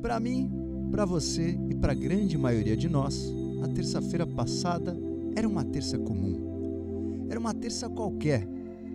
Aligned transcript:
Para 0.00 0.20
mim, 0.20 0.48
para 0.92 1.04
você 1.04 1.58
e 1.68 1.74
para 1.74 1.90
a 1.90 1.94
grande 1.94 2.38
maioria 2.38 2.76
de 2.76 2.88
nós, 2.88 3.32
a 3.64 3.68
terça-feira 3.68 4.24
passada 4.24 4.96
era 5.34 5.46
uma 5.46 5.64
terça 5.64 5.98
comum. 5.98 7.26
Era 7.28 7.38
uma 7.38 7.52
terça 7.52 7.90
qualquer, 7.90 8.46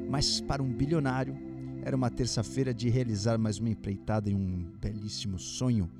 mas 0.09 0.39
para 0.39 0.63
um 0.63 0.71
bilionário 0.71 1.37
era 1.83 1.95
uma 1.95 2.09
terça-feira 2.09 2.73
de 2.73 2.87
realizar 2.89 3.37
mais 3.37 3.59
uma 3.59 3.69
empreitada 3.69 4.29
em 4.29 4.35
um 4.35 4.65
belíssimo 4.79 5.37
sonho. 5.37 5.91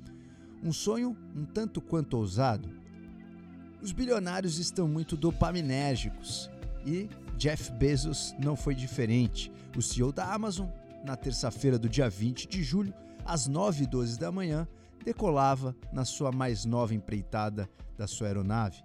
Um 0.62 0.72
sonho 0.72 1.14
um 1.36 1.44
tanto 1.44 1.82
quanto 1.82 2.16
ousado. 2.16 2.70
Os 3.82 3.92
bilionários 3.92 4.58
estão 4.58 4.88
muito 4.88 5.18
dopaminérgicos 5.18 6.50
e 6.86 7.10
Jeff 7.36 7.70
Bezos 7.72 8.34
não 8.42 8.56
foi 8.56 8.74
diferente. 8.74 9.52
O 9.76 9.82
CEO 9.82 10.10
da 10.10 10.32
Amazon, 10.32 10.68
na 11.04 11.14
terça-feira 11.14 11.78
do 11.78 11.90
dia 11.90 12.08
20 12.08 12.48
de 12.48 12.62
julho, 12.62 12.94
às 13.22 13.46
9h12 13.46 14.18
da 14.18 14.32
manhã, 14.32 14.66
decolava 15.04 15.76
na 15.92 16.04
sua 16.04 16.32
mais 16.32 16.64
nova 16.64 16.94
empreitada 16.94 17.68
da 17.96 18.06
sua 18.06 18.26
aeronave. 18.28 18.82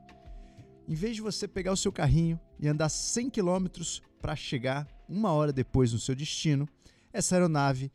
Em 0.88 0.94
vez 0.94 1.16
de 1.16 1.22
você 1.22 1.48
pegar 1.48 1.72
o 1.72 1.78
seu 1.78 1.92
carrinho 1.92 2.40
e 2.60 2.68
andar 2.68 2.90
100 2.90 3.30
km 3.30 3.68
para 4.22 4.36
chegar 4.36 4.88
uma 5.08 5.32
hora 5.32 5.54
depois 5.54 5.94
no 5.94 6.00
seu 6.00 6.14
destino, 6.14 6.68
essa 7.14 7.36
aeronave 7.36 7.92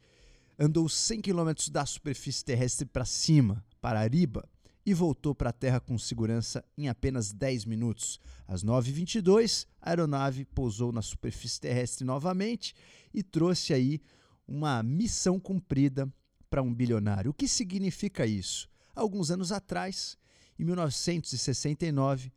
andou 0.58 0.88
100 0.88 1.20
km 1.20 1.52
da 1.70 1.84
superfície 1.84 2.44
terrestre 2.44 2.86
para 2.86 3.04
cima, 3.04 3.64
para 3.80 4.00
Ariba, 4.00 4.48
e 4.86 4.92
voltou 4.92 5.34
para 5.34 5.50
a 5.50 5.52
Terra 5.52 5.80
com 5.80 5.96
segurança 5.98 6.64
em 6.76 6.88
apenas 6.88 7.32
10 7.32 7.64
minutos. 7.64 8.20
Às 8.46 8.62
9h22, 8.62 9.66
a 9.80 9.90
aeronave 9.90 10.44
pousou 10.44 10.92
na 10.92 11.02
superfície 11.02 11.60
terrestre 11.60 12.04
novamente 12.04 12.74
e 13.12 13.22
trouxe 13.22 13.72
aí 13.72 14.00
uma 14.46 14.82
missão 14.82 15.40
cumprida 15.40 16.12
para 16.54 16.62
um 16.62 16.72
bilionário. 16.72 17.32
O 17.32 17.34
que 17.34 17.48
significa 17.48 18.24
isso? 18.24 18.68
Alguns 18.94 19.32
anos 19.32 19.50
atrás, 19.50 20.16
em 20.56 20.62
1969, 20.62 22.32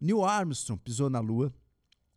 Neil 0.00 0.24
Armstrong 0.24 0.80
pisou 0.80 1.10
na 1.10 1.18
Lua 1.18 1.52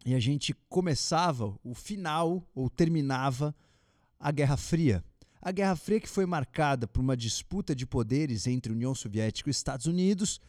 e 0.06 0.14
a 0.14 0.20
gente 0.20 0.54
começava 0.70 1.58
o 1.64 1.73
final 1.73 2.48
ou 2.54 2.70
terminava 2.70 3.56
a 4.20 4.32
Guerra 4.32 4.58
Fria. 4.58 5.04
A 5.42 5.52
Guerra 5.52 5.76
Fria 5.76 6.00
que 6.00 6.08
foi 6.08 6.23
marcada 6.28 6.88
por 6.88 7.00
uma 7.00 7.18
disputa 7.18 7.73
de 7.73 7.88
poderes 7.88 8.45
entre 8.45 8.72
União 8.72 8.94
Soviética 8.94 9.50
e 9.50 9.52
Estados 9.52 9.88
Unidos, 9.88 10.40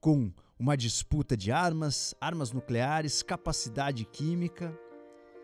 com 0.00 0.32
uma 0.58 0.76
disputa 0.76 1.36
de 1.36 1.52
armas, 1.52 2.12
armas 2.20 2.50
nucleares, 2.50 3.22
capacidade 3.22 4.04
química. 4.04 4.76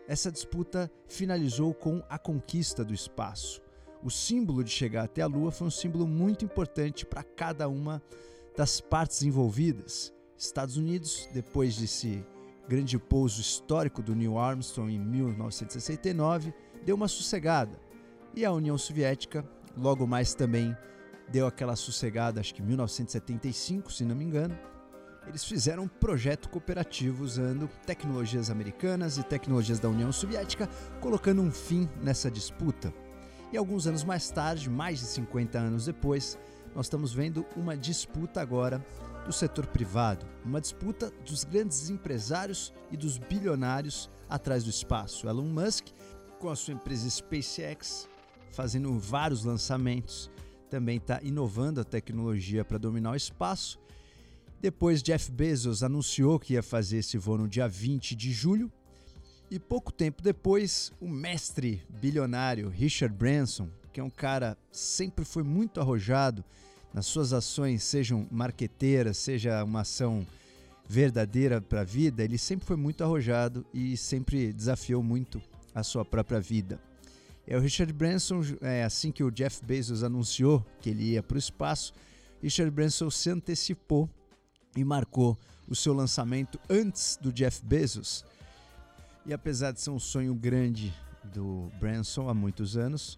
Essa 0.05 0.29
disputa 0.29 0.91
finalizou 1.07 1.73
com 1.73 2.03
a 2.09 2.19
conquista 2.19 2.83
do 2.83 2.93
espaço 2.93 3.61
o 4.03 4.09
símbolo 4.09 4.63
de 4.63 4.71
chegar 4.71 5.03
até 5.03 5.21
a 5.21 5.27
Lua 5.27 5.51
foi 5.51 5.67
um 5.67 5.71
símbolo 5.71 6.07
muito 6.07 6.45
importante 6.45 7.05
para 7.05 7.23
cada 7.23 7.67
uma 7.67 8.01
das 8.55 8.81
partes 8.81 9.21
envolvidas. 9.23 10.13
Estados 10.37 10.75
Unidos, 10.77 11.29
depois 11.33 11.77
desse 11.77 12.25
grande 12.67 12.97
pouso 12.97 13.41
histórico 13.41 14.01
do 14.01 14.15
Neil 14.15 14.37
Armstrong 14.37 14.93
em 14.93 14.99
1969, 14.99 16.53
deu 16.83 16.95
uma 16.95 17.07
sossegada. 17.07 17.79
E 18.35 18.43
a 18.45 18.51
União 18.51 18.77
Soviética, 18.77 19.47
logo 19.77 20.07
mais 20.07 20.33
também, 20.33 20.75
deu 21.29 21.45
aquela 21.45 21.75
sossegada, 21.75 22.39
acho 22.39 22.55
que 22.55 22.61
em 22.61 22.65
1975, 22.65 23.91
se 23.91 24.03
não 24.03 24.15
me 24.15 24.23
engano. 24.23 24.57
Eles 25.27 25.45
fizeram 25.45 25.83
um 25.83 25.87
projeto 25.87 26.49
cooperativo 26.49 27.23
usando 27.23 27.69
tecnologias 27.85 28.49
americanas 28.49 29.17
e 29.19 29.23
tecnologias 29.23 29.79
da 29.79 29.87
União 29.87 30.11
Soviética, 30.11 30.67
colocando 30.99 31.41
um 31.41 31.51
fim 31.51 31.87
nessa 32.01 32.31
disputa. 32.31 32.91
E 33.51 33.57
alguns 33.57 33.85
anos 33.85 34.03
mais 34.03 34.29
tarde, 34.29 34.69
mais 34.69 34.99
de 34.99 35.05
50 35.07 35.59
anos 35.59 35.85
depois, 35.85 36.39
nós 36.73 36.85
estamos 36.85 37.13
vendo 37.13 37.45
uma 37.55 37.75
disputa 37.75 38.41
agora 38.41 38.83
do 39.25 39.33
setor 39.33 39.67
privado, 39.67 40.25
uma 40.45 40.61
disputa 40.61 41.11
dos 41.25 41.43
grandes 41.43 41.89
empresários 41.89 42.73
e 42.89 42.95
dos 42.95 43.17
bilionários 43.17 44.09
atrás 44.29 44.63
do 44.63 44.69
espaço. 44.69 45.27
Elon 45.27 45.49
Musk, 45.49 45.87
com 46.39 46.49
a 46.49 46.55
sua 46.55 46.73
empresa 46.73 47.09
SpaceX, 47.09 48.07
fazendo 48.51 48.97
vários 48.97 49.43
lançamentos, 49.43 50.31
também 50.69 50.95
está 50.95 51.19
inovando 51.21 51.81
a 51.81 51.83
tecnologia 51.83 52.63
para 52.63 52.77
dominar 52.77 53.11
o 53.11 53.15
espaço. 53.15 53.77
Depois, 54.61 55.03
Jeff 55.03 55.29
Bezos 55.29 55.83
anunciou 55.83 56.39
que 56.39 56.53
ia 56.53 56.63
fazer 56.63 56.99
esse 56.99 57.17
voo 57.17 57.37
no 57.37 57.49
dia 57.49 57.67
20 57.67 58.15
de 58.15 58.31
julho, 58.31 58.71
e 59.51 59.59
pouco 59.59 59.91
tempo 59.91 60.23
depois, 60.23 60.93
o 61.01 61.09
mestre 61.09 61.83
bilionário 61.89 62.69
Richard 62.69 63.13
Branson, 63.13 63.67
que 63.91 63.99
é 63.99 64.03
um 64.03 64.09
cara 64.09 64.57
sempre 64.71 65.25
foi 65.25 65.43
muito 65.43 65.81
arrojado 65.81 66.41
nas 66.93 67.05
suas 67.05 67.33
ações, 67.33 67.83
sejam 67.83 68.25
marqueteiras, 68.31 69.17
seja 69.17 69.61
uma 69.65 69.81
ação 69.81 70.25
verdadeira 70.87 71.59
para 71.59 71.81
a 71.81 71.83
vida, 71.83 72.23
ele 72.23 72.37
sempre 72.37 72.65
foi 72.65 72.77
muito 72.77 73.03
arrojado 73.03 73.65
e 73.73 73.97
sempre 73.97 74.53
desafiou 74.53 75.03
muito 75.03 75.41
a 75.75 75.83
sua 75.83 76.05
própria 76.05 76.39
vida. 76.39 76.81
É 77.45 77.57
o 77.57 77.59
Richard 77.59 77.91
Branson, 77.91 78.41
é, 78.61 78.85
assim 78.85 79.11
que 79.11 79.23
o 79.23 79.31
Jeff 79.31 79.65
Bezos 79.65 80.01
anunciou 80.01 80.65
que 80.79 80.89
ele 80.89 81.11
ia 81.11 81.23
para 81.23 81.35
o 81.35 81.39
espaço, 81.39 81.93
Richard 82.41 82.71
Branson 82.71 83.09
se 83.09 83.29
antecipou 83.29 84.09
e 84.77 84.83
marcou 84.85 85.37
o 85.67 85.75
seu 85.75 85.93
lançamento 85.93 86.57
antes 86.69 87.19
do 87.21 87.33
Jeff 87.33 87.61
Bezos 87.65 88.23
e 89.25 89.33
apesar 89.33 89.71
de 89.71 89.81
ser 89.81 89.91
um 89.91 89.99
sonho 89.99 90.33
grande 90.33 90.93
do 91.23 91.71
Branson 91.79 92.27
há 92.27 92.33
muitos 92.33 92.75
anos, 92.75 93.17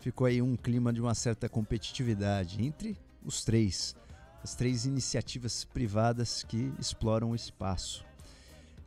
ficou 0.00 0.26
aí 0.26 0.42
um 0.42 0.56
clima 0.56 0.92
de 0.92 1.00
uma 1.00 1.14
certa 1.14 1.48
competitividade 1.48 2.62
entre 2.62 2.96
os 3.24 3.44
três, 3.44 3.94
as 4.42 4.54
três 4.54 4.84
iniciativas 4.84 5.64
privadas 5.64 6.42
que 6.42 6.72
exploram 6.78 7.30
o 7.30 7.34
espaço. 7.34 8.04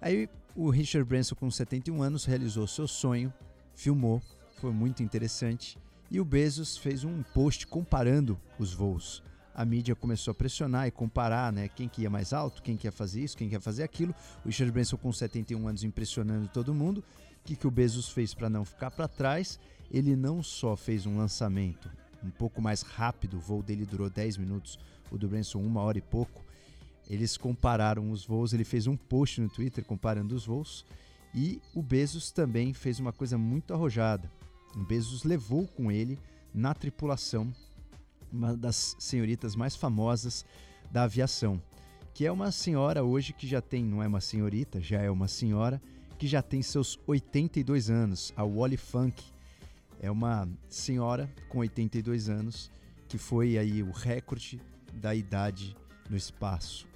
Aí 0.01 0.29
o 0.55 0.69
Richard 0.69 1.07
Branson, 1.07 1.35
com 1.35 1.49
71 1.49 2.01
anos, 2.01 2.25
realizou 2.25 2.67
seu 2.67 2.87
sonho, 2.87 3.33
filmou, 3.75 4.21
foi 4.57 4.71
muito 4.71 5.01
interessante, 5.01 5.77
e 6.09 6.19
o 6.19 6.25
Bezos 6.25 6.77
fez 6.77 7.03
um 7.03 7.23
post 7.23 7.67
comparando 7.67 8.39
os 8.59 8.73
voos 8.73 9.23
a 9.57 9.65
mídia 9.65 9.95
começou 9.95 10.33
a 10.33 10.35
pressionar 10.35 10.87
e 10.87 10.91
comparar, 10.91 11.51
né? 11.51 11.67
Quem 11.67 11.89
que 11.89 12.03
ia 12.03 12.11
mais 12.11 12.31
alto, 12.31 12.61
quem 12.61 12.77
que 12.77 12.85
ia 12.85 12.91
fazer 12.91 13.23
isso, 13.23 13.35
quem 13.35 13.49
que 13.49 13.55
ia 13.55 13.59
fazer 13.59 13.81
aquilo. 13.81 14.13
O 14.45 14.49
Richard 14.49 14.71
Branson 14.71 14.97
com 14.97 15.11
71 15.11 15.67
anos 15.67 15.83
impressionando 15.83 16.47
todo 16.47 16.75
mundo. 16.75 16.99
O 16.99 17.03
que, 17.43 17.55
que 17.55 17.65
o 17.65 17.71
Bezos 17.71 18.07
fez 18.07 18.35
para 18.35 18.51
não 18.51 18.63
ficar 18.63 18.91
para 18.91 19.07
trás? 19.07 19.59
Ele 19.89 20.15
não 20.15 20.43
só 20.43 20.75
fez 20.75 21.07
um 21.07 21.17
lançamento 21.17 21.89
um 22.23 22.29
pouco 22.29 22.61
mais 22.61 22.83
rápido, 22.83 23.37
o 23.37 23.39
voo 23.39 23.63
dele 23.63 23.83
durou 23.83 24.11
10 24.11 24.37
minutos, 24.37 24.77
o 25.09 25.17
do 25.17 25.27
Branson 25.27 25.59
uma 25.59 25.81
hora 25.81 25.97
e 25.97 26.01
pouco. 26.01 26.45
Eles 27.09 27.35
compararam 27.35 28.11
os 28.11 28.23
voos, 28.23 28.53
ele 28.53 28.63
fez 28.63 28.85
um 28.85 28.95
post 28.95 29.41
no 29.41 29.49
Twitter 29.49 29.83
comparando 29.83 30.35
os 30.35 30.45
voos. 30.45 30.85
E 31.33 31.59
o 31.73 31.81
Bezos 31.81 32.29
também 32.29 32.73
fez 32.73 32.99
uma 32.99 33.11
coisa 33.11 33.39
muito 33.39 33.73
arrojada. 33.73 34.31
O 34.75 34.83
Bezos 34.83 35.23
levou 35.23 35.67
com 35.67 35.91
ele 35.91 36.19
na 36.53 36.75
tripulação 36.75 37.51
uma 38.31 38.55
das 38.55 38.95
senhoritas 38.99 39.55
mais 39.55 39.75
famosas 39.75 40.45
da 40.91 41.03
aviação, 41.03 41.61
que 42.13 42.25
é 42.25 42.31
uma 42.31 42.51
senhora 42.51 43.03
hoje 43.03 43.33
que 43.33 43.45
já 43.45 43.61
tem, 43.61 43.83
não 43.83 44.01
é 44.01 44.07
uma 44.07 44.21
senhorita, 44.21 44.81
já 44.81 45.01
é 45.01 45.09
uma 45.09 45.27
senhora 45.27 45.81
que 46.17 46.27
já 46.27 46.41
tem 46.41 46.61
seus 46.61 46.99
82 47.05 47.89
anos, 47.89 48.33
a 48.35 48.43
Wally 48.43 48.77
Funk. 48.77 49.23
É 49.99 50.09
uma 50.09 50.47
senhora 50.67 51.29
com 51.47 51.59
82 51.59 52.29
anos 52.29 52.71
que 53.07 53.17
foi 53.17 53.57
aí 53.57 53.81
o 53.81 53.91
recorde 53.91 54.59
da 54.93 55.13
idade 55.13 55.75
no 56.09 56.17
espaço. 56.17 56.87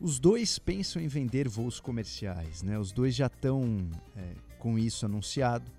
Os 0.00 0.18
dois 0.18 0.58
pensam 0.58 1.00
em 1.02 1.08
vender 1.08 1.48
voos 1.48 1.80
comerciais, 1.80 2.62
né? 2.62 2.78
Os 2.78 2.92
dois 2.92 3.14
já 3.14 3.26
estão 3.26 3.90
é, 4.16 4.34
com 4.58 4.78
isso 4.78 5.04
anunciado. 5.04 5.70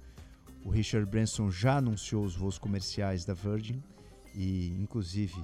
O 0.63 0.69
Richard 0.69 1.09
Branson 1.09 1.50
já 1.50 1.78
anunciou 1.78 2.23
os 2.23 2.35
voos 2.35 2.57
comerciais 2.57 3.25
da 3.25 3.34
Virgin 3.34 3.81
e, 4.35 4.69
inclusive, 4.79 5.44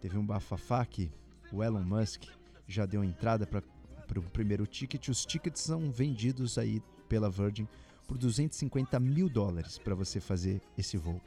teve 0.00 0.18
um 0.18 0.24
bafafá 0.24 0.84
que 0.84 1.10
o 1.52 1.62
Elon 1.62 1.82
Musk 1.82 2.24
já 2.66 2.86
deu 2.86 3.04
entrada 3.04 3.46
para 3.46 3.62
o 4.18 4.22
primeiro 4.22 4.66
ticket. 4.66 5.08
Os 5.08 5.24
tickets 5.24 5.62
são 5.62 5.90
vendidos 5.90 6.58
aí 6.58 6.82
pela 7.08 7.30
Virgin 7.30 7.68
por 8.06 8.18
250 8.18 8.98
mil 9.00 9.28
dólares 9.28 9.78
para 9.78 9.94
você 9.94 10.20
fazer 10.20 10.60
esse 10.76 10.96
voo. 10.96 11.20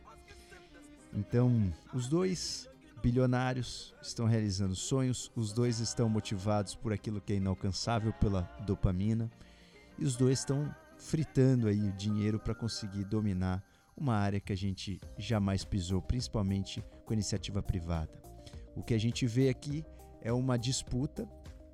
Então, 1.13 1.73
os 1.93 2.07
dois 2.07 2.69
bilionários 3.01 3.93
estão 4.01 4.25
realizando 4.25 4.75
sonhos, 4.75 5.31
os 5.35 5.53
dois 5.53 5.79
estão 5.79 6.09
motivados 6.09 6.75
por 6.75 6.91
aquilo 6.91 7.21
que 7.21 7.33
é 7.33 7.35
inalcançável 7.37 8.11
pela 8.13 8.41
dopamina 8.65 9.31
e 9.97 10.03
os 10.03 10.15
dois 10.15 10.39
estão 10.39 10.73
fritando 10.97 11.67
aí 11.67 11.89
o 11.89 11.93
dinheiro 11.93 12.39
para 12.39 12.55
conseguir 12.55 13.03
dominar 13.05 13.63
uma 13.97 14.15
área 14.15 14.39
que 14.39 14.53
a 14.53 14.57
gente 14.57 14.99
jamais 15.17 15.65
pisou, 15.65 16.01
principalmente 16.01 16.83
com 17.05 17.13
iniciativa 17.13 17.61
privada. 17.61 18.11
O 18.75 18.83
que 18.83 18.93
a 18.93 18.99
gente 18.99 19.25
vê 19.25 19.49
aqui 19.49 19.83
é 20.21 20.31
uma 20.31 20.57
disputa, 20.57 21.27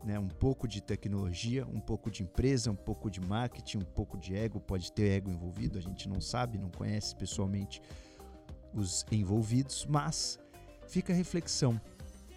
né, 0.04 0.18
um 0.18 0.28
pouco 0.28 0.68
de 0.68 0.82
tecnologia, 0.82 1.66
um 1.66 1.80
pouco 1.80 2.10
de 2.10 2.24
empresa, 2.24 2.72
um 2.72 2.76
pouco 2.76 3.10
de 3.10 3.20
marketing, 3.22 3.80
um 3.80 3.86
pouco 3.86 4.18
de 4.18 4.36
ego, 4.36 4.60
pode 4.60 4.92
ter 4.92 5.10
ego 5.10 5.30
envolvido, 5.30 5.78
a 5.78 5.82
gente 5.82 6.08
não 6.08 6.22
sabe, 6.22 6.58
não 6.58 6.70
conhece 6.70 7.16
pessoalmente 7.16 7.82
os 8.74 9.06
envolvidos, 9.12 9.86
mas 9.88 10.40
fica 10.88 11.14
a 11.14 11.16
reflexão: 11.16 11.80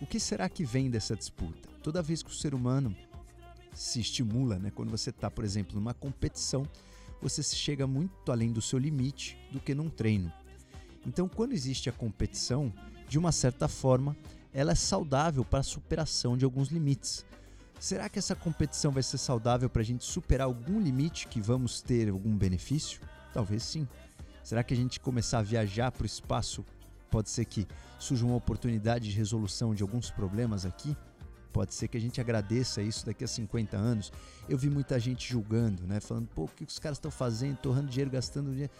o 0.01 0.07
que 0.07 0.21
será 0.21 0.49
que 0.49 0.65
vem 0.65 0.91
dessa 0.91 1.17
disputa? 1.17 1.69
Toda 1.83 2.03
vez 2.03 2.23
que 2.23 2.31
o 2.31 2.35
ser 2.35 2.55
humano 2.55 2.95
se 3.73 4.01
estimula, 4.01 4.59
né? 4.59 4.71
quando 4.71 4.91
você 4.91 5.11
está, 5.11 5.31
por 5.31 5.45
exemplo, 5.45 5.75
numa 5.75 5.95
competição, 5.95 6.67
você 7.21 7.43
chega 7.43 7.87
muito 7.87 8.31
além 8.31 8.53
do 8.53 8.63
seu 8.63 8.79
limite 8.79 9.39
do 9.51 9.61
que 9.61 9.75
num 9.75 9.89
treino. 9.89 10.33
Então, 11.07 11.29
quando 11.29 11.53
existe 11.53 11.89
a 11.89 11.93
competição, 11.93 12.73
de 13.09 13.19
uma 13.19 13.33
certa 13.33 13.69
forma, 13.69 14.17
ela 14.53 14.73
é 14.73 14.75
saudável 14.75 15.45
para 15.45 15.61
a 15.61 15.63
superação 15.63 16.37
de 16.37 16.45
alguns 16.45 16.69
limites. 16.69 17.25
Será 17.79 18.09
que 18.09 18.19
essa 18.19 18.35
competição 18.35 18.91
vai 18.91 19.03
ser 19.03 19.19
saudável 19.19 19.69
para 19.69 19.83
a 19.83 19.85
gente 19.85 20.05
superar 20.05 20.47
algum 20.47 20.81
limite 20.81 21.29
que 21.29 21.41
vamos 21.41 21.83
ter 21.83 22.09
algum 22.09 22.37
benefício? 22.37 23.01
Talvez 23.33 23.63
sim. 23.63 23.87
Será 24.43 24.63
que 24.63 24.73
a 24.73 24.77
gente 24.77 24.99
começar 24.99 25.39
a 25.39 25.43
viajar 25.43 25.93
para 25.93 26.05
o 26.05 26.07
espaço 26.07 26.65
pode 27.11 27.31
ser 27.31 27.45
que 27.45 27.67
surja 27.99 28.25
uma 28.25 28.37
oportunidade 28.37 29.11
de 29.11 29.17
resolução 29.17 29.75
de 29.75 29.83
alguns 29.83 30.11
problemas 30.11 30.65
aqui? 30.65 30.97
Pode 31.57 31.73
ser 31.73 31.89
que 31.89 31.97
a 31.97 32.01
gente 32.01 32.21
agradeça 32.21 32.83
isso 32.83 33.07
daqui 33.07 33.25
a 33.25 33.27
50 33.27 33.79
anos. 33.79 34.13
Eu 34.47 34.59
vi 34.59 34.69
muita 34.69 35.01
gente 35.01 35.27
julgando, 35.27 35.87
né? 35.87 36.01
Falando, 36.01 36.29
pô, 36.29 36.45
o 36.45 36.49
que 36.49 36.65
os 36.65 36.79
caras 36.79 36.99
estão 36.99 37.11
fazendo? 37.11 37.57
Torrando 37.57 37.89
dinheiro, 37.89 38.11
gastando 38.11 38.51
dinheiro. 38.51 38.71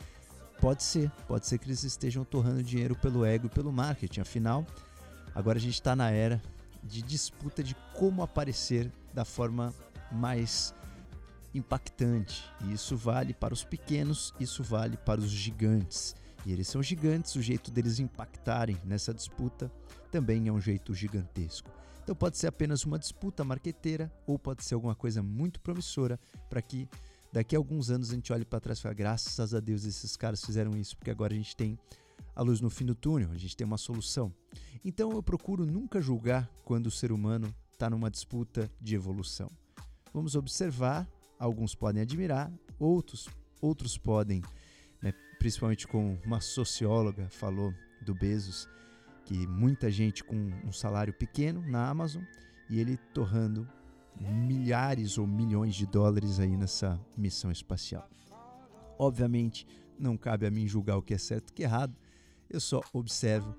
Pode 0.61 0.83
ser, 0.83 1.11
pode 1.27 1.47
ser 1.47 1.57
que 1.57 1.67
eles 1.67 1.83
estejam 1.85 2.23
torrando 2.23 2.63
dinheiro 2.63 2.95
pelo 2.95 3.25
ego 3.25 3.47
e 3.47 3.49
pelo 3.49 3.73
marketing. 3.73 4.21
Afinal, 4.21 4.67
agora 5.35 5.57
a 5.57 5.61
gente 5.61 5.73
está 5.73 5.97
na 5.97 6.11
era 6.11 6.39
de 6.85 7.01
disputa 7.01 7.65
de 7.65 7.75
como 7.95 8.23
aparecer 8.23 8.93
da 9.15 9.25
forma 9.25 9.73
mais 10.13 10.75
impactante. 11.55 12.45
E 12.63 12.75
isso 12.75 12.95
vale 12.95 13.33
para 13.33 13.55
os 13.55 13.65
pequenos, 13.65 14.35
isso 14.39 14.63
vale 14.63 14.99
para 14.99 15.19
os 15.19 15.31
gigantes. 15.31 16.15
E 16.45 16.53
eles 16.53 16.69
são 16.69 16.83
gigantes, 16.83 17.37
o 17.37 17.41
jeito 17.41 17.71
deles 17.71 18.01
impactarem 18.01 18.77
nessa 18.85 19.15
disputa 19.15 19.73
também 20.11 20.47
é 20.47 20.53
um 20.53 20.61
jeito 20.61 20.93
gigantesco. 20.93 21.71
Então 22.07 22.15
pode 22.15 22.39
ser 22.39 22.47
apenas 22.47 22.85
uma 22.85 23.01
disputa 23.01 23.43
marqueteira 23.43 24.13
ou 24.29 24.39
pode 24.39 24.63
ser 24.63 24.75
alguma 24.75 24.95
coisa 24.95 25.25
muito 25.25 25.59
promissora 25.59 26.21
para 26.49 26.63
que 26.63 26.89
daqui 27.33 27.57
a 27.57 27.59
alguns 27.59 27.91
anos 27.91 28.13
a 28.13 28.15
gente 28.15 28.33
olhe 28.33 28.45
para 28.45 28.61
trás 28.61 28.79
e 28.79 28.83
fale, 28.83 28.95
graças 28.95 29.53
a 29.53 29.59
Deus 29.59 29.85
esses 29.85 30.17
caras 30.17 30.45
fizeram 30.45 30.77
isso, 30.77 30.97
porque 30.97 31.11
agora 31.11 31.35
a 31.35 31.37
gente 31.37 31.57
tem 31.57 31.77
a 32.33 32.43
luz 32.43 32.61
no 32.61 32.71
fim 32.71 32.87
do 32.87 32.95
túnel, 32.95 33.33
a 33.33 33.37
gente 33.37 33.57
tem 33.57 33.67
uma 33.67 33.77
solução. 33.77 34.33
Então 34.85 35.11
eu 35.11 35.21
procuro 35.21 35.67
nunca 35.67 36.01
julgar 36.01 36.49
quando 36.65 36.87
o 36.87 36.93
ser 36.93 37.11
humano 37.11 37.53
está 37.73 37.91
numa 37.91 38.09
disputa 38.09 38.71
de 38.81 38.95
evolução. 38.95 39.51
Vamos 40.15 40.37
observar, 40.37 41.09
alguns 41.41 41.75
podem 41.75 42.03
admirar, 42.03 42.53
outros, 42.79 43.29
outros 43.61 43.99
podem, 43.99 44.43
né, 45.03 45.13
principalmente 45.41 45.89
como 45.89 46.21
uma 46.25 46.41
socióloga 46.41 47.29
falou 47.31 47.75
do 48.01 48.15
Bezos, 48.15 48.69
que 49.27 49.47
muita 49.47 49.91
gente 49.91 50.23
com 50.23 50.37
um 50.65 50.73
salário 50.73 51.13
pequeno 51.13 51.61
na 51.67 51.89
Amazon 51.89 52.23
e 52.71 52.79
ele 52.79 52.97
torrando 53.13 53.69
milhares 54.19 55.19
ou 55.19 55.27
milhões 55.27 55.75
de 55.75 55.85
dólares 55.85 56.39
aí 56.39 56.57
nessa 56.57 56.99
missão 57.17 57.51
espacial. 57.51 58.09
Obviamente, 58.97 59.67
não 59.99 60.17
cabe 60.17 60.47
a 60.47 60.51
mim 60.51 60.67
julgar 60.67 60.97
o 60.97 61.03
que 61.03 61.13
é 61.13 61.19
certo 61.19 61.51
e 61.51 61.51
o 61.51 61.55
que 61.55 61.63
é 61.65 61.67
errado, 61.67 61.95
eu 62.49 62.61
só 62.61 62.81
observo 62.93 63.55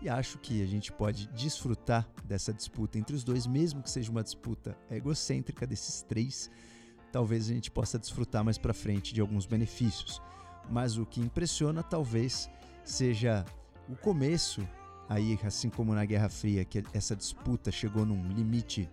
e 0.00 0.08
acho 0.08 0.38
que 0.38 0.60
a 0.60 0.66
gente 0.66 0.92
pode 0.92 1.28
desfrutar 1.28 2.08
dessa 2.24 2.52
disputa 2.52 2.98
entre 2.98 3.14
os 3.14 3.22
dois, 3.22 3.46
mesmo 3.46 3.80
que 3.80 3.90
seja 3.90 4.10
uma 4.10 4.24
disputa 4.24 4.76
egocêntrica 4.90 5.64
desses 5.64 6.02
três. 6.02 6.50
Talvez 7.12 7.48
a 7.48 7.54
gente 7.54 7.70
possa 7.70 7.96
desfrutar 7.96 8.42
mais 8.42 8.58
para 8.58 8.74
frente 8.74 9.14
de 9.14 9.20
alguns 9.20 9.46
benefícios. 9.46 10.20
Mas 10.68 10.98
o 10.98 11.06
que 11.06 11.20
impressiona 11.20 11.84
talvez 11.84 12.50
seja 12.84 13.44
o 13.88 13.94
começo 13.94 14.66
aí, 15.12 15.38
assim 15.44 15.68
como 15.68 15.94
na 15.94 16.04
Guerra 16.04 16.28
Fria, 16.28 16.64
que 16.64 16.82
essa 16.92 17.14
disputa 17.14 17.70
chegou 17.70 18.04
num 18.06 18.28
limite 18.28 18.88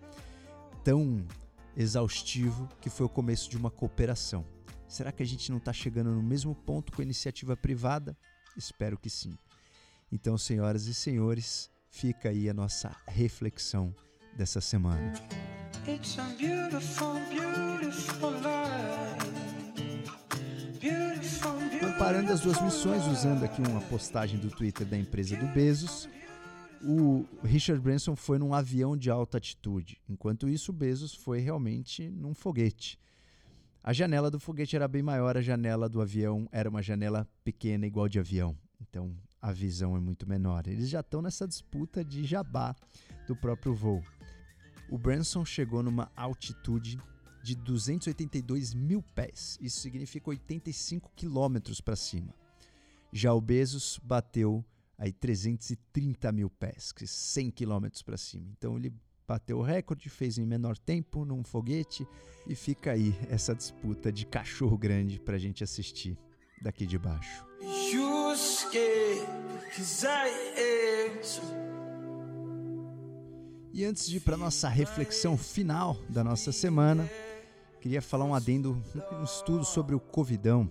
tão 0.84 1.26
exaustivo 1.76 2.68
que 2.82 2.90
foi 2.90 3.06
o 3.06 3.10
começo 3.10 3.50
de 3.50 3.58
uma 3.58 3.72
cooperação. 3.72 4.46
Será 4.88 5.12
que 5.12 5.24
a 5.24 5.26
gente 5.26 5.50
não 5.50 5.60
está 5.60 5.72
chegando 5.72 6.12
no 6.12 6.22
mesmo 6.22 6.54
ponto 6.54 6.92
com 6.92 7.02
a 7.02 7.06
iniciativa 7.06 7.56
privada? 7.56 8.18
Espero 8.58 8.98
que 8.98 9.10
sim. 9.10 9.38
Então, 10.12 10.38
senhoras 10.38 10.88
e 10.88 10.94
senhores, 10.94 11.70
fica 11.90 12.30
aí 12.30 12.50
a 12.50 12.54
nossa 12.54 12.96
reflexão 13.08 13.96
dessa 14.36 14.60
semana. 14.60 15.14
Beautiful, 15.86 17.20
beautiful 17.30 19.09
Comparando 21.80 22.32
as 22.32 22.40
duas 22.40 22.62
missões, 22.62 23.06
usando 23.08 23.44
aqui 23.44 23.62
uma 23.62 23.82
postagem 23.82 24.40
do 24.40 24.50
Twitter 24.50 24.88
da 24.88 24.98
empresa 24.98 25.36
do 25.36 25.46
Bezos, 25.48 26.08
o 26.82 27.26
Richard 27.44 27.82
Branson 27.82 28.16
foi 28.16 28.40
num 28.40 28.54
avião 28.54 28.96
de 28.96 29.10
alta 29.10 29.38
altitude, 29.38 30.02
enquanto 30.08 30.48
isso 30.48 30.72
o 30.72 30.74
Bezos 30.74 31.14
foi 31.14 31.40
realmente 31.40 32.10
num 32.10 32.34
foguete. 32.34 32.98
A 33.84 33.92
janela 33.92 34.32
do 34.32 34.40
foguete 34.40 34.78
era 34.78 34.88
bem 34.88 35.04
maior, 35.04 35.36
a 35.36 35.42
janela 35.42 35.90
do 35.90 36.02
avião 36.02 36.48
era 36.52 36.70
uma 36.70 36.82
janela 36.82 37.28
pequena, 37.44 37.86
igual 37.86 38.08
de 38.08 38.20
avião. 38.20 38.56
Então 38.80 39.14
a 39.42 39.52
visão 39.52 39.98
é 39.98 40.00
muito 40.00 40.28
menor. 40.28 40.66
Eles 40.66 40.90
já 40.90 41.02
estão 41.02 41.22
nessa 41.22 41.48
disputa 41.48 42.06
de 42.06 42.24
jabá 42.24 42.74
do 43.28 43.36
próprio 43.36 43.74
voo. 43.74 44.02
O 44.90 44.98
Branson 44.98 45.44
chegou 45.44 45.84
numa 45.84 46.10
altitude 46.16 46.98
de 47.50 47.56
282 47.56 48.76
mil 48.76 49.02
pés. 49.02 49.58
Isso 49.60 49.80
significa 49.80 50.30
85 50.30 51.12
quilômetros 51.16 51.82
para 51.82 51.96
cima. 51.96 52.34
Já 53.12 53.34
o 53.34 53.42
Bezos 53.42 54.00
bateu 54.04 54.64
aí 54.98 55.12
330 55.12 56.32
mil 56.32 56.50
pés, 56.50 56.94
100 56.96 57.50
quilômetros 57.50 58.04
para 58.04 58.18
cima. 58.18 58.46
Então 58.56 58.78
ele 58.78 58.94
bateu 59.28 59.58
o 59.58 59.64
recorde, 59.64 60.10
fez 60.10 60.38
em 60.38 60.46
menor 60.46 60.78
tempo 60.78 61.26
num 61.26 61.44
foguete 61.44 62.08
e 62.46 62.54
fica 62.54 62.92
aí 62.92 63.16
essa 63.30 63.56
disputa 63.56 64.12
de 64.12 64.28
cachorro 64.28 64.78
grande 64.78 65.20
para 65.20 65.36
a 65.36 65.40
gente 65.40 65.64
assistir 65.64 66.16
daqui 66.62 66.86
de 66.86 67.00
baixo. 67.00 67.44
E 73.74 73.86
antes 73.86 74.08
de 74.08 74.18
ir 74.18 74.20
para 74.20 74.38
nossa 74.38 74.70
reflexão 74.70 75.38
final 75.38 75.96
da 76.10 76.24
nossa 76.24 76.52
semana, 76.52 77.10
queria 77.80 78.02
falar 78.02 78.26
um 78.26 78.34
adendo, 78.34 78.82
um 79.12 79.24
estudo 79.24 79.64
sobre 79.64 79.96
o 79.96 80.00
Covidão, 80.00 80.70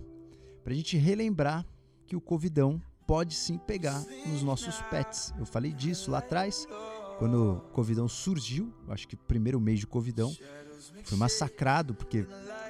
para 0.63 0.73
a 0.73 0.75
gente 0.75 0.97
relembrar 0.97 1.65
que 2.05 2.15
o 2.15 2.21
Covidão 2.21 2.81
pode 3.07 3.33
sim 3.33 3.57
pegar 3.57 4.03
nos 4.27 4.43
nossos 4.43 4.81
pets. 4.83 5.33
Eu 5.37 5.45
falei 5.45 5.73
disso 5.73 6.11
lá 6.11 6.19
atrás, 6.19 6.67
quando 7.17 7.53
o 7.53 7.59
Covidão 7.71 8.07
surgiu, 8.07 8.71
acho 8.87 9.07
que 9.07 9.15
primeiro 9.15 9.59
mês 9.59 9.79
de 9.79 9.87
Covidão, 9.87 10.35
foi 11.03 11.17
massacrado 11.17 11.93
porque 11.93 12.25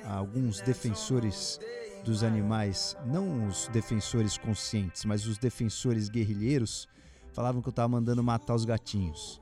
alguns 0.06 0.62
defensores 0.62 1.60
dos 2.06 2.24
animais, 2.24 2.96
não 3.06 3.48
os 3.48 3.68
defensores 3.68 4.38
conscientes, 4.38 5.04
mas 5.04 5.28
os 5.28 5.38
defensores 5.38 6.10
guerrilheiros, 6.10 6.88
falavam 7.34 7.62
que 7.62 7.68
eu 7.68 7.72
estava 7.72 7.90
mandando 7.90 8.24
matar 8.24 8.56
os 8.56 8.66
gatinhos. 8.66 9.42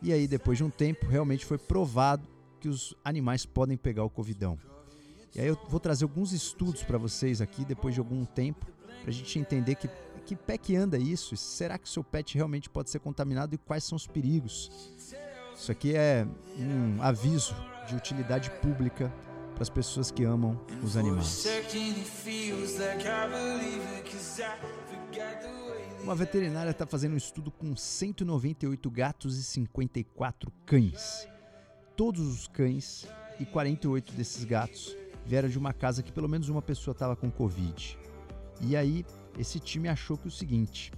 E 0.00 0.12
aí, 0.12 0.28
depois 0.28 0.58
de 0.58 0.64
um 0.64 0.70
tempo, 0.70 1.06
realmente 1.06 1.44
foi 1.44 1.58
provado 1.58 2.35
que 2.60 2.68
os 2.68 2.94
animais 3.04 3.46
podem 3.46 3.76
pegar 3.76 4.04
o 4.04 4.10
covidão. 4.10 4.58
E 5.34 5.40
aí 5.40 5.46
eu 5.48 5.58
vou 5.68 5.78
trazer 5.78 6.04
alguns 6.04 6.32
estudos 6.32 6.82
para 6.82 6.96
vocês 6.96 7.40
aqui 7.40 7.64
depois 7.64 7.94
de 7.94 8.00
algum 8.00 8.24
tempo, 8.24 8.66
para 9.02 9.10
a 9.10 9.12
gente 9.12 9.38
entender 9.38 9.74
que, 9.74 9.88
que 10.24 10.34
pé 10.34 10.56
que 10.56 10.74
anda 10.74 10.98
isso, 10.98 11.36
será 11.36 11.76
que 11.76 11.88
seu 11.88 12.02
pet 12.02 12.34
realmente 12.34 12.70
pode 12.70 12.88
ser 12.90 13.00
contaminado 13.00 13.54
e 13.54 13.58
quais 13.58 13.84
são 13.84 13.96
os 13.96 14.06
perigos. 14.06 14.70
Isso 15.54 15.70
aqui 15.70 15.94
é 15.94 16.26
um 16.58 17.02
aviso 17.02 17.54
de 17.86 17.94
utilidade 17.94 18.50
pública 18.62 19.12
para 19.52 19.62
as 19.62 19.70
pessoas 19.70 20.10
que 20.10 20.24
amam 20.24 20.58
os 20.82 20.96
animais. 20.96 21.46
Uma 26.02 26.14
veterinária 26.14 26.70
está 26.70 26.86
fazendo 26.86 27.12
um 27.12 27.16
estudo 27.16 27.50
com 27.50 27.76
198 27.76 28.90
gatos 28.90 29.38
e 29.38 29.42
54 29.42 30.50
cães 30.64 31.28
todos 31.96 32.26
os 32.26 32.46
cães 32.46 33.06
e 33.40 33.46
48 33.46 34.12
desses 34.12 34.44
gatos 34.44 34.96
vieram 35.24 35.48
de 35.48 35.58
uma 35.58 35.72
casa 35.72 36.02
que 36.02 36.12
pelo 36.12 36.28
menos 36.28 36.48
uma 36.48 36.62
pessoa 36.62 36.92
estava 36.92 37.16
com 37.16 37.30
Covid. 37.30 37.98
E 38.60 38.76
aí, 38.76 39.04
esse 39.38 39.58
time 39.58 39.88
achou 39.88 40.16
que 40.16 40.28
o 40.28 40.30
seguinte: 40.30 40.92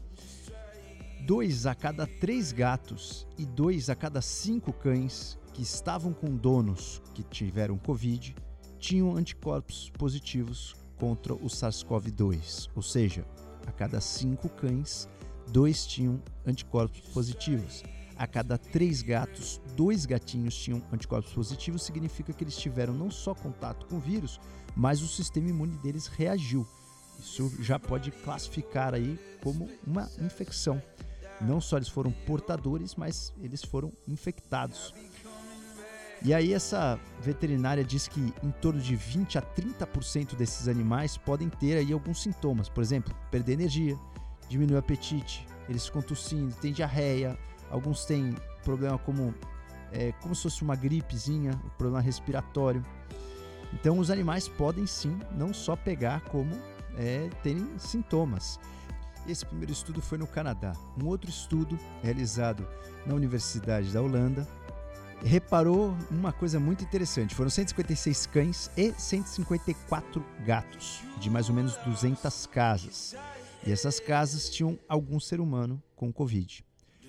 dois 1.26 1.66
a 1.66 1.74
cada 1.74 2.06
três 2.06 2.52
gatos 2.52 3.26
e 3.38 3.46
dois 3.46 3.88
a 3.88 3.94
cada 3.94 4.20
cinco 4.20 4.72
cães 4.72 5.38
que 5.54 5.62
estavam 5.62 6.12
com 6.12 6.36
donos 6.36 7.00
que 7.14 7.22
tiveram 7.22 7.78
Covid 7.78 8.34
tinham 8.78 9.16
anticorpos 9.16 9.90
positivos 9.90 10.76
contra 10.98 11.34
o 11.34 11.46
SARS-CoV-2. 11.46 12.70
Ou 12.74 12.82
seja, 12.82 13.24
a 13.66 13.72
cada 13.72 14.00
cinco 14.00 14.48
cães, 14.48 15.08
dois 15.48 15.86
tinham 15.86 16.22
anticorpos 16.46 17.00
positivos 17.12 17.82
a 18.18 18.26
cada 18.26 18.58
três 18.58 19.00
gatos, 19.00 19.60
dois 19.76 20.04
gatinhos 20.04 20.56
tinham 20.56 20.82
anticorpos 20.92 21.32
positivos, 21.32 21.84
significa 21.84 22.32
que 22.32 22.42
eles 22.42 22.56
tiveram 22.56 22.92
não 22.92 23.10
só 23.10 23.32
contato 23.32 23.86
com 23.86 23.96
o 23.96 24.00
vírus, 24.00 24.40
mas 24.76 25.00
o 25.00 25.06
sistema 25.06 25.48
imune 25.48 25.76
deles 25.78 26.08
reagiu. 26.08 26.66
Isso 27.18 27.50
já 27.62 27.78
pode 27.78 28.10
classificar 28.10 28.92
aí 28.92 29.18
como 29.42 29.68
uma 29.86 30.10
infecção. 30.20 30.82
Não 31.40 31.60
só 31.60 31.76
eles 31.76 31.88
foram 31.88 32.10
portadores, 32.10 32.96
mas 32.96 33.32
eles 33.40 33.62
foram 33.62 33.92
infectados. 34.06 34.92
E 36.20 36.34
aí 36.34 36.52
essa 36.52 36.98
veterinária 37.20 37.84
diz 37.84 38.08
que 38.08 38.34
em 38.42 38.50
torno 38.60 38.80
de 38.80 38.96
20 38.96 39.38
a 39.38 39.42
30% 39.42 40.34
desses 40.34 40.66
animais 40.66 41.16
podem 41.16 41.48
ter 41.48 41.76
aí 41.76 41.92
alguns 41.92 42.22
sintomas, 42.22 42.68
por 42.68 42.82
exemplo, 42.82 43.14
perder 43.30 43.52
energia, 43.52 43.96
diminuir 44.48 44.74
o 44.74 44.78
apetite, 44.78 45.46
eles 45.68 45.86
ficam 45.86 46.02
tossindo, 46.02 46.52
tem 46.56 46.72
diarreia, 46.72 47.38
alguns 47.70 48.04
têm 48.04 48.34
problema 48.64 48.98
como 48.98 49.34
é, 49.92 50.12
como 50.20 50.34
se 50.34 50.42
fosse 50.42 50.62
uma 50.62 50.76
gripezinha, 50.76 51.52
um 51.64 51.68
problema 51.70 52.00
respiratório. 52.00 52.84
Então 53.72 53.98
os 53.98 54.10
animais 54.10 54.48
podem 54.48 54.86
sim 54.86 55.18
não 55.36 55.52
só 55.52 55.76
pegar 55.76 56.20
como 56.22 56.50
é, 56.96 57.28
terem 57.42 57.66
sintomas. 57.78 58.58
Esse 59.26 59.44
primeiro 59.44 59.72
estudo 59.72 60.00
foi 60.00 60.16
no 60.16 60.26
Canadá. 60.26 60.72
Um 61.00 61.06
outro 61.06 61.28
estudo 61.28 61.78
realizado 62.02 62.66
na 63.06 63.14
Universidade 63.14 63.92
da 63.92 64.00
Holanda 64.00 64.46
reparou 65.22 65.96
uma 66.10 66.32
coisa 66.32 66.58
muito 66.58 66.84
interessante. 66.84 67.34
Foram 67.34 67.50
156 67.50 68.26
cães 68.26 68.70
e 68.76 68.92
154 68.92 70.24
gatos, 70.46 71.02
de 71.18 71.28
mais 71.28 71.48
ou 71.48 71.54
menos 71.54 71.76
200 71.78 72.46
casas. 72.46 73.14
E 73.66 73.72
essas 73.72 74.00
casas 74.00 74.48
tinham 74.48 74.78
algum 74.88 75.18
ser 75.18 75.40
humano 75.40 75.82
com 75.94 76.12
Covid. 76.12 76.64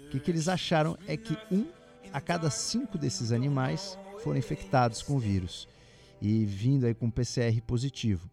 O 0.09 0.11
que, 0.11 0.19
que 0.19 0.31
eles 0.31 0.47
acharam 0.47 0.97
é 1.07 1.15
que 1.15 1.37
um 1.51 1.67
a 2.11 2.19
cada 2.19 2.49
cinco 2.49 2.97
desses 2.97 3.31
animais 3.31 3.95
foram 4.23 4.39
infectados 4.39 5.03
com 5.03 5.17
o 5.17 5.19
vírus 5.19 5.67
e 6.19 6.43
vindo 6.45 6.87
aí 6.87 6.95
com 6.95 7.11
PCR 7.11 7.61
positivo. 7.61 8.27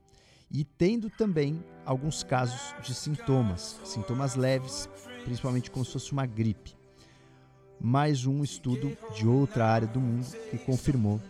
E 0.51 0.65
tendo 0.65 1.11
também 1.11 1.63
alguns 1.85 2.23
casos 2.23 2.75
de 2.83 2.95
sintomas, 2.95 3.79
sintomas 3.85 4.37
leves, 4.37 4.89
principalmente 5.25 5.71
como 5.71 5.85
se 5.85 5.93
fosse 5.93 6.13
uma 6.13 6.25
gripe 6.25 6.75
mais 7.81 8.27
um 8.27 8.43
estudo 8.43 8.97
de 9.15 9.27
outra 9.27 9.67
área 9.67 9.87
do 9.87 10.01
mundo 10.01 10.27
que 10.51 10.59
confirmou 10.59 11.21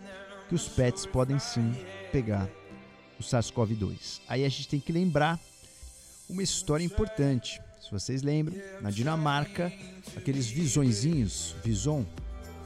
que 0.49 0.55
os 0.55 0.69
pets 0.69 1.05
podem 1.05 1.39
sim 1.39 1.75
pegar 2.13 2.49
o 3.19 3.23
SARS-CoV-2. 3.23 4.21
Aí 4.29 4.45
a 4.45 4.49
gente 4.49 4.69
tem 4.69 4.81
que 4.81 4.93
lembrar 4.93 5.41
uma 6.29 6.43
história 6.43 6.85
importante. 6.85 7.61
Se 7.87 7.93
vocês 7.93 8.21
lembram, 8.21 8.57
na 8.81 8.91
Dinamarca, 8.91 9.73
aqueles 10.17 10.49
visõezinhos, 10.49 11.55
vison, 11.63 12.05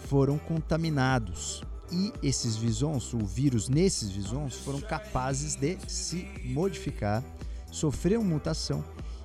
foram 0.08 0.38
contaminados. 0.38 1.62
E 1.92 2.10
esses 2.22 2.56
visons, 2.56 3.12
o 3.12 3.18
vírus 3.18 3.68
nesses 3.68 4.08
visons, 4.08 4.54
foram 4.54 4.80
capazes 4.80 5.56
de 5.56 5.76
se 5.88 6.26
modificar, 6.42 7.22
sofreram 7.70 8.24
mutação 8.24 8.82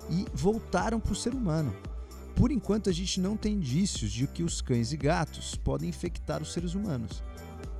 e 0.09 0.25
voltaram 0.33 0.99
para 0.99 1.13
o 1.13 1.15
ser 1.15 1.33
humano. 1.33 1.73
Por 2.35 2.51
enquanto, 2.51 2.89
a 2.89 2.93
gente 2.93 3.21
não 3.21 3.37
tem 3.37 3.53
indícios 3.53 4.11
de 4.11 4.27
que 4.27 4.43
os 4.43 4.59
cães 4.59 4.91
e 4.91 4.97
gatos 4.97 5.55
podem 5.55 5.87
infectar 5.87 6.41
os 6.41 6.51
seres 6.51 6.73
humanos. 6.73 7.23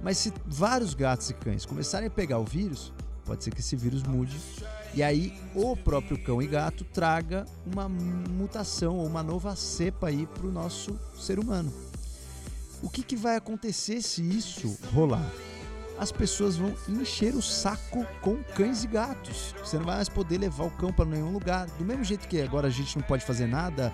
Mas 0.02 0.20
se 0.20 0.32
vários 0.46 0.94
gatos 0.94 1.32
e 1.32 1.34
cães 1.34 1.66
começarem 1.66 2.08
a 2.08 2.12
pegar 2.12 2.40
o 2.40 2.46
vírus, 2.46 2.94
pode 3.26 3.44
ser 3.44 3.52
que 3.52 3.60
esse 3.60 3.76
vírus 3.76 4.04
mude 4.04 4.40
e 4.94 5.04
aí 5.04 5.38
o 5.54 5.76
próprio 5.76 6.18
cão 6.24 6.42
e 6.42 6.48
gato 6.48 6.86
traga 6.86 7.46
uma 7.66 7.90
mutação 7.90 8.98
ou 8.98 9.06
uma 9.06 9.22
nova 9.22 9.56
cepa 9.56 10.08
aí 10.08 10.26
para 10.26 10.48
o 10.48 10.52
nosso 10.52 10.98
ser 11.20 11.38
humano. 11.38 11.74
O 12.82 12.90
que, 12.90 13.04
que 13.04 13.16
vai 13.16 13.36
acontecer 13.36 14.02
se 14.02 14.22
isso 14.22 14.78
rolar? 14.94 15.30
As 15.98 16.12
pessoas 16.12 16.58
vão 16.58 16.74
encher 16.88 17.36
o 17.36 17.42
saco 17.42 18.06
com 18.22 18.44
cães 18.56 18.84
e 18.84 18.88
gatos. 18.88 19.56
Você 19.60 19.78
não 19.78 19.86
vai 19.86 19.96
mais 19.96 20.10
poder 20.10 20.38
levar 20.38 20.66
o 20.66 20.72
cão 20.72 20.92
para 20.92 21.06
nenhum 21.06 21.32
lugar. 21.32 21.68
Do 21.78 21.86
mesmo 21.86 22.04
jeito 22.04 22.28
que 22.28 22.42
agora 22.42 22.68
a 22.68 22.72
gente 22.72 22.98
não 22.98 23.04
pode 23.04 23.26
fazer 23.26 23.48
nada 23.48 23.94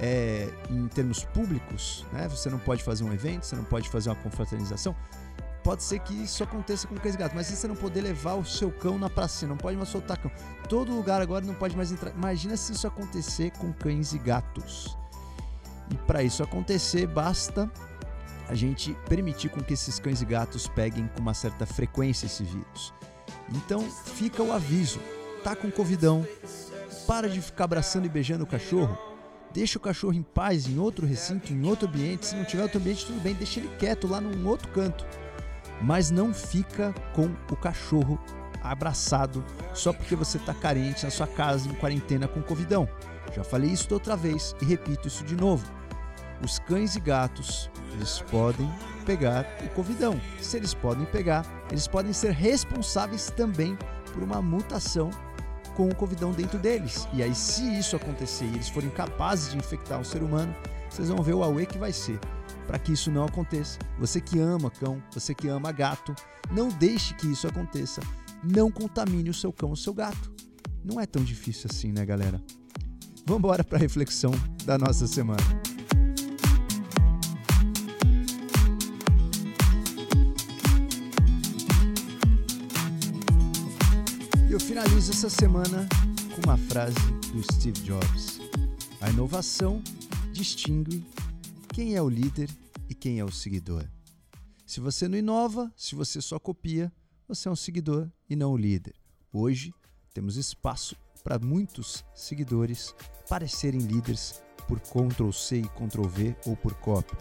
é, 0.00 0.48
em 0.70 0.88
termos 0.88 1.24
públicos, 1.24 2.06
né? 2.12 2.28
Você 2.28 2.48
não 2.48 2.58
pode 2.58 2.82
fazer 2.82 3.04
um 3.04 3.12
evento, 3.12 3.44
você 3.44 3.56
não 3.56 3.64
pode 3.64 3.88
fazer 3.88 4.08
uma 4.10 4.16
confraternização. 4.16 4.96
Pode 5.70 5.84
ser 5.84 6.00
que 6.00 6.24
isso 6.24 6.42
aconteça 6.42 6.88
com 6.88 6.96
cães 6.96 7.14
e 7.14 7.16
gatos, 7.16 7.36
mas 7.36 7.46
se 7.46 7.54
você 7.54 7.68
não 7.68 7.76
poder 7.76 8.00
levar 8.00 8.34
o 8.34 8.44
seu 8.44 8.72
cão 8.72 8.98
na 8.98 9.08
praça, 9.08 9.46
não 9.46 9.56
pode 9.56 9.76
mais 9.76 9.88
soltar 9.88 10.18
cão. 10.18 10.28
Todo 10.68 10.92
lugar 10.92 11.22
agora 11.22 11.46
não 11.46 11.54
pode 11.54 11.76
mais 11.76 11.92
entrar. 11.92 12.10
Imagina 12.10 12.56
se 12.56 12.72
isso 12.72 12.88
acontecer 12.88 13.52
com 13.52 13.72
cães 13.72 14.12
e 14.12 14.18
gatos. 14.18 14.98
E 15.88 15.94
para 16.08 16.24
isso 16.24 16.42
acontecer, 16.42 17.06
basta 17.06 17.70
a 18.48 18.54
gente 18.56 18.94
permitir 19.08 19.48
com 19.50 19.62
que 19.62 19.74
esses 19.74 20.00
cães 20.00 20.20
e 20.20 20.24
gatos 20.24 20.66
peguem 20.66 21.06
com 21.14 21.20
uma 21.20 21.34
certa 21.34 21.64
frequência 21.64 22.26
esse 22.26 22.42
vírus. 22.42 22.92
Então 23.54 23.80
fica 24.06 24.42
o 24.42 24.52
aviso: 24.52 24.98
tá 25.44 25.54
com 25.54 25.70
covidão, 25.70 26.26
para 27.06 27.28
de 27.28 27.40
ficar 27.40 27.62
abraçando 27.62 28.06
e 28.06 28.08
beijando 28.08 28.42
o 28.42 28.46
cachorro 28.48 28.98
Deixa 29.52 29.78
o 29.78 29.80
cachorro 29.80 30.14
em 30.14 30.22
paz 30.22 30.68
em 30.68 30.78
outro 30.78 31.04
recinto, 31.06 31.52
em 31.52 31.66
outro 31.66 31.88
ambiente. 31.88 32.26
Se 32.26 32.36
não 32.36 32.44
tiver 32.44 32.62
outro 32.62 32.78
ambiente, 32.78 33.04
tudo 33.04 33.20
bem, 33.20 33.34
deixa 33.34 33.58
ele 33.58 33.68
quieto 33.78 34.06
lá 34.06 34.20
num 34.20 34.46
outro 34.46 34.68
canto. 34.68 35.04
Mas 35.80 36.10
não 36.10 36.34
fica 36.34 36.94
com 37.14 37.30
o 37.50 37.56
cachorro 37.56 38.18
abraçado 38.62 39.44
só 39.72 39.92
porque 39.92 40.14
você 40.14 40.36
está 40.36 40.52
carente 40.52 41.04
na 41.04 41.10
sua 41.10 41.26
casa 41.26 41.68
em 41.68 41.74
quarentena 41.74 42.28
com 42.28 42.42
covidão. 42.42 42.88
Já 43.34 43.42
falei 43.44 43.70
isso 43.70 43.92
outra 43.92 44.16
vez 44.16 44.54
e 44.60 44.64
repito 44.64 45.08
isso 45.08 45.24
de 45.24 45.36
novo. 45.36 45.64
Os 46.42 46.58
cães 46.58 46.96
e 46.96 47.00
gatos, 47.00 47.70
eles 47.92 48.22
podem 48.30 48.70
pegar 49.04 49.46
o 49.64 49.68
covidão. 49.70 50.20
Se 50.40 50.56
eles 50.56 50.74
podem 50.74 51.04
pegar, 51.06 51.44
eles 51.70 51.86
podem 51.86 52.12
ser 52.12 52.32
responsáveis 52.32 53.30
também 53.30 53.76
por 54.12 54.22
uma 54.22 54.40
mutação 54.40 55.10
com 55.76 55.88
o 55.88 55.94
covidão 55.94 56.32
dentro 56.32 56.58
deles. 56.58 57.06
E 57.12 57.22
aí, 57.22 57.34
se 57.34 57.78
isso 57.78 57.94
acontecer 57.96 58.44
e 58.46 58.54
eles 58.54 58.68
forem 58.68 58.90
capazes 58.90 59.52
de 59.52 59.58
infectar 59.58 59.98
um 59.98 60.04
ser 60.04 60.22
humano, 60.22 60.54
vocês 60.88 61.08
vão 61.08 61.22
ver 61.22 61.34
o 61.34 61.42
Aue 61.42 61.66
que 61.66 61.78
vai 61.78 61.92
ser. 61.92 62.18
Para 62.66 62.78
que 62.78 62.92
isso 62.92 63.10
não 63.10 63.24
aconteça, 63.24 63.78
você 63.98 64.20
que 64.20 64.38
ama 64.38 64.70
cão, 64.70 65.02
você 65.12 65.34
que 65.34 65.48
ama 65.48 65.72
gato, 65.72 66.14
não 66.50 66.68
deixe 66.68 67.14
que 67.14 67.26
isso 67.26 67.46
aconteça. 67.46 68.00
Não 68.42 68.70
contamine 68.70 69.28
o 69.28 69.34
seu 69.34 69.52
cão, 69.52 69.72
o 69.72 69.76
seu 69.76 69.92
gato. 69.92 70.32
Não 70.84 71.00
é 71.00 71.06
tão 71.06 71.22
difícil 71.22 71.68
assim, 71.70 71.92
né, 71.92 72.06
galera? 72.06 72.42
Vamos 73.26 73.40
embora 73.40 73.62
para 73.62 73.76
a 73.76 73.80
reflexão 73.80 74.32
da 74.64 74.78
nossa 74.78 75.06
semana. 75.06 75.42
Eu 84.50 84.58
finalizo 84.58 85.12
essa 85.12 85.30
semana 85.30 85.88
com 86.34 86.42
uma 86.44 86.56
frase 86.56 86.96
do 87.32 87.42
Steve 87.52 87.80
Jobs: 87.82 88.40
A 89.00 89.10
inovação 89.10 89.82
distingue 90.32 91.04
quem 91.72 91.94
é 91.94 92.02
o 92.02 92.08
líder 92.08 92.50
e 92.88 92.94
quem 92.94 93.20
é 93.20 93.24
o 93.24 93.30
seguidor. 93.30 93.88
Se 94.66 94.80
você 94.80 95.08
não 95.08 95.16
inova, 95.16 95.72
se 95.76 95.94
você 95.94 96.20
só 96.20 96.38
copia, 96.38 96.92
você 97.28 97.48
é 97.48 97.50
um 97.50 97.56
seguidor 97.56 98.08
e 98.28 98.34
não 98.34 98.52
o 98.52 98.56
líder. 98.56 98.94
Hoje 99.32 99.72
temos 100.12 100.36
espaço 100.36 100.96
para 101.22 101.38
muitos 101.38 102.04
seguidores 102.14 102.94
parecerem 103.28 103.80
líderes 103.80 104.42
por 104.66 104.80
Ctrl 104.80 105.30
C 105.30 105.60
e 105.60 105.68
Ctrl 105.68 106.06
V 106.06 106.36
ou 106.46 106.56
por 106.56 106.74
cópia. 106.74 107.18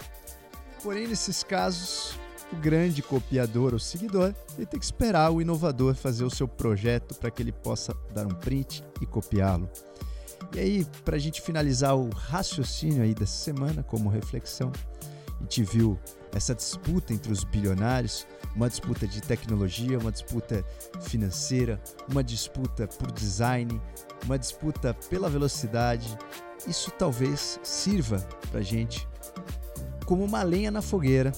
Porém, 0.81 1.07
nesses 1.07 1.43
casos, 1.43 2.17
o 2.51 2.55
grande 2.55 3.03
copiador 3.03 3.73
ou 3.73 3.79
seguidor, 3.79 4.33
ele 4.55 4.65
tem 4.65 4.79
que 4.79 4.85
esperar 4.85 5.31
o 5.31 5.41
inovador 5.41 5.93
fazer 5.93 6.23
o 6.23 6.29
seu 6.29 6.47
projeto 6.47 7.13
para 7.15 7.29
que 7.29 7.43
ele 7.43 7.51
possa 7.51 7.93
dar 8.13 8.25
um 8.25 8.33
print 8.33 8.83
e 9.01 9.05
copiá-lo. 9.05 9.69
E 10.55 10.59
aí, 10.59 10.87
para 11.05 11.15
a 11.15 11.19
gente 11.19 11.41
finalizar 11.41 11.95
o 11.95 12.09
raciocínio 12.09 13.03
aí 13.03 13.13
dessa 13.13 13.37
semana 13.37 13.83
como 13.83 14.09
reflexão, 14.09 14.71
a 15.39 15.43
gente 15.43 15.63
viu 15.63 15.99
essa 16.33 16.53
disputa 16.53 17.13
entre 17.13 17.31
os 17.31 17.43
bilionários, 17.43 18.27
uma 18.55 18.69
disputa 18.69 19.07
de 19.07 19.21
tecnologia, 19.21 19.97
uma 19.97 20.11
disputa 20.11 20.65
financeira, 21.01 21.81
uma 22.09 22.23
disputa 22.23 22.87
por 22.87 23.11
design, 23.11 23.79
uma 24.25 24.37
disputa 24.37 24.93
pela 25.09 25.29
velocidade. 25.29 26.17
Isso 26.67 26.91
talvez 26.91 27.59
sirva 27.63 28.19
para 28.51 28.59
a 28.59 28.63
gente 28.63 29.07
como 30.05 30.23
uma 30.23 30.43
lenha 30.43 30.71
na 30.71 30.81
fogueira 30.81 31.31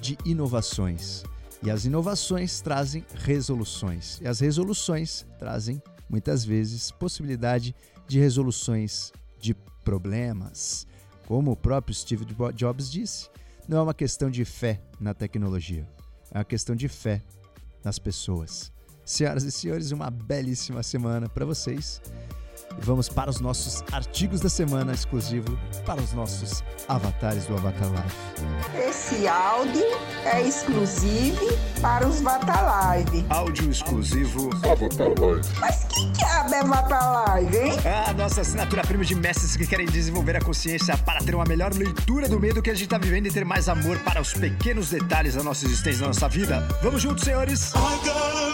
de 0.00 0.16
inovações. 0.24 1.22
E 1.62 1.70
as 1.70 1.84
inovações 1.84 2.60
trazem 2.60 3.04
resoluções. 3.14 4.20
E 4.20 4.28
as 4.28 4.40
resoluções 4.40 5.26
trazem, 5.38 5.82
muitas 6.08 6.44
vezes, 6.44 6.90
possibilidade 6.90 7.74
de 8.06 8.18
resoluções 8.18 9.12
de 9.38 9.54
problemas. 9.84 10.86
Como 11.26 11.52
o 11.52 11.56
próprio 11.56 11.94
Steve 11.94 12.26
Jobs 12.54 12.90
disse, 12.90 13.28
não 13.68 13.78
é 13.78 13.82
uma 13.82 13.94
questão 13.94 14.30
de 14.30 14.44
fé 14.44 14.80
na 15.00 15.12
tecnologia, 15.12 15.88
é 16.30 16.38
uma 16.38 16.44
questão 16.44 16.76
de 16.76 16.88
fé 16.88 17.22
nas 17.84 17.98
pessoas. 17.98 18.72
Senhoras 19.04 19.44
e 19.44 19.52
senhores, 19.52 19.92
uma 19.92 20.10
belíssima 20.10 20.82
semana 20.82 21.28
para 21.28 21.44
vocês. 21.44 22.00
E 22.78 22.84
vamos 22.84 23.08
para 23.08 23.30
os 23.30 23.40
nossos 23.40 23.82
artigos 23.92 24.40
da 24.40 24.48
semana 24.48 24.92
exclusivo 24.92 25.58
para 25.84 26.00
os 26.00 26.12
nossos 26.12 26.62
avatares 26.88 27.46
do 27.46 27.54
Avatar 27.54 27.88
Live. 27.92 28.88
Esse 28.88 29.26
áudio 29.26 29.84
é 30.24 30.42
exclusivo 30.42 31.46
para 31.80 32.06
os 32.06 32.20
Avatar 32.20 32.64
Live. 32.64 33.24
Áudio 33.30 33.70
exclusivo 33.70 34.50
Avatar 34.56 35.08
Live. 35.18 35.48
Mas 35.60 35.84
que 35.84 36.06
diabo 36.10 36.54
é 36.54 36.60
Avatar 36.60 37.12
Live, 37.28 37.56
hein? 37.56 37.72
Ah, 37.84 38.12
nossa 38.12 38.42
assinatura 38.42 38.82
prima 38.82 39.04
de 39.04 39.14
mestres 39.14 39.56
que 39.56 39.66
querem 39.66 39.86
desenvolver 39.86 40.36
a 40.36 40.40
consciência 40.40 40.96
para 40.98 41.20
ter 41.20 41.34
uma 41.34 41.44
melhor 41.44 41.72
leitura 41.72 42.28
do 42.28 42.38
medo 42.38 42.60
que 42.60 42.70
a 42.70 42.74
gente 42.74 42.84
está 42.84 42.98
vivendo 42.98 43.26
e 43.26 43.30
ter 43.30 43.44
mais 43.44 43.68
amor 43.68 43.98
para 44.00 44.20
os 44.20 44.34
pequenos 44.34 44.90
detalhes 44.90 45.34
da 45.34 45.42
nossa 45.42 45.64
existência, 45.64 46.00
da 46.02 46.08
nossa 46.08 46.28
vida. 46.28 46.66
Vamos 46.82 47.00
juntos, 47.00 47.24
senhores! 47.24 47.72
I 47.74 48.45